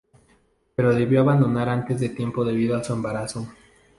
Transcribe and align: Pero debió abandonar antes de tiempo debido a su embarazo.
Pero 0.73 0.95
debió 0.95 1.21
abandonar 1.21 1.69
antes 1.69 1.99
de 1.99 2.09
tiempo 2.09 2.43
debido 2.43 2.75
a 2.75 2.83
su 2.83 2.91
embarazo. 2.93 3.47